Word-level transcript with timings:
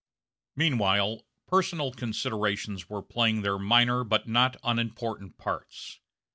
Meanwhile, 0.55 1.27
personal 1.45 1.91
considerations 1.91 2.89
were 2.89 3.03
playing 3.03 3.43
their 3.43 3.59
minor, 3.59 4.03
but 4.03 4.27
not 4.27 4.57
unimportant 4.63 5.37
parts. 5.37 5.99